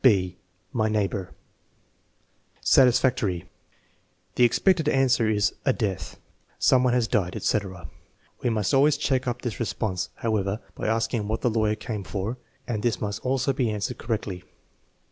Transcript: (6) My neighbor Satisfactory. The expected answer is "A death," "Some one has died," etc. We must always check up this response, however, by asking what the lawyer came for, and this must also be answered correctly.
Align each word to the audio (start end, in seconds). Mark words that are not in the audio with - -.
(6) 0.03 0.33
My 0.73 0.89
neighbor 0.89 1.35
Satisfactory. 2.59 3.47
The 4.33 4.43
expected 4.43 4.89
answer 4.89 5.29
is 5.29 5.53
"A 5.63 5.73
death," 5.73 6.19
"Some 6.57 6.83
one 6.83 6.95
has 6.95 7.07
died," 7.07 7.35
etc. 7.35 7.87
We 8.41 8.49
must 8.49 8.73
always 8.73 8.97
check 8.97 9.27
up 9.27 9.43
this 9.43 9.59
response, 9.59 10.09
however, 10.15 10.59
by 10.73 10.87
asking 10.87 11.27
what 11.27 11.41
the 11.41 11.51
lawyer 11.51 11.75
came 11.75 12.03
for, 12.03 12.39
and 12.67 12.81
this 12.81 12.99
must 12.99 13.23
also 13.23 13.53
be 13.53 13.69
answered 13.69 13.99
correctly. 13.99 14.43